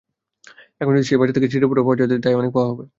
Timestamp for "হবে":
2.71-2.83